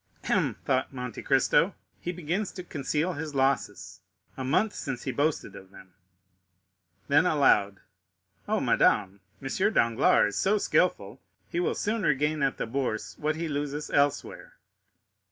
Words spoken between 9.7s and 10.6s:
Danglars is so